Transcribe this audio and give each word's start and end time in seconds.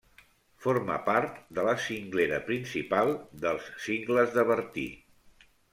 Forma 0.63 0.95
part 1.09 1.37
de 1.59 1.67
la 1.69 1.75
cinglera 1.89 2.41
principal 2.49 3.15
dels 3.47 3.73
Cingles 3.87 4.37
de 4.41 4.51
Bertí. 4.53 4.93